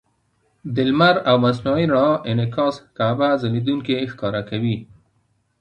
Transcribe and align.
د 0.73 0.75
لمر 0.89 1.15
او 1.29 1.35
مصنوعي 1.45 1.85
رڼا 1.91 2.09
انعکاس 2.29 2.75
کعبه 2.97 3.29
ځلېدونکې 3.41 4.09
ښکاره 4.11 4.41
کوي. 4.49 4.77